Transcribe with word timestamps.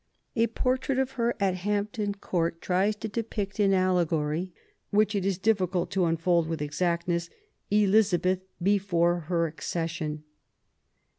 A 0.35 0.47
portrait 0.47 0.97
of 0.97 1.11
her, 1.11 1.35
at 1.39 1.53
Hampton 1.57 2.15
Court, 2.15 2.59
tries 2.59 2.95
to 2.95 3.07
depict 3.07 3.59
in 3.59 3.71
allegory, 3.71 4.51
which 4.89 5.13
it 5.13 5.27
is 5.27 5.37
difficult 5.37 5.91
to 5.91 6.05
unfold 6.05 6.47
with 6.47 6.59
exactness, 6.59 7.29
Elizabeth 7.69 8.41
before 8.63 9.19
her 9.29 9.45
accession. 9.45 10.23